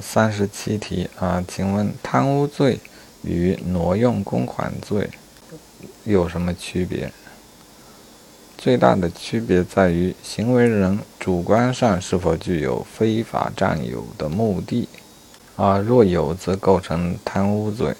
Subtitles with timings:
[0.00, 2.78] 三十七题啊请问贪污罪
[3.22, 5.08] 与挪用公款罪
[6.04, 7.12] 有什么区别？
[8.56, 14.88] 最大的区别在于行为人主观上是否具有非法占有的目的
[15.56, 17.94] 啊若有则构成贪污罪。